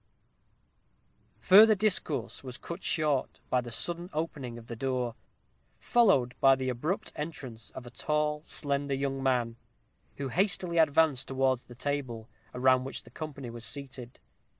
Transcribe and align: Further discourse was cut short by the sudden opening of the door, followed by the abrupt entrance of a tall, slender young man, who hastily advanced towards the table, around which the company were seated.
Further 1.41 1.75
discourse 1.75 2.43
was 2.43 2.57
cut 2.57 2.81
short 2.81 3.39
by 3.51 3.61
the 3.61 3.71
sudden 3.71 4.09
opening 4.13 4.57
of 4.57 4.65
the 4.65 4.75
door, 4.75 5.13
followed 5.77 6.33
by 6.39 6.55
the 6.55 6.69
abrupt 6.69 7.11
entrance 7.15 7.69
of 7.75 7.85
a 7.85 7.91
tall, 7.91 8.41
slender 8.47 8.95
young 8.95 9.21
man, 9.21 9.57
who 10.15 10.29
hastily 10.29 10.79
advanced 10.79 11.27
towards 11.27 11.65
the 11.65 11.75
table, 11.75 12.27
around 12.51 12.83
which 12.83 13.03
the 13.03 13.11
company 13.11 13.51
were 13.51 13.59
seated. 13.59 14.19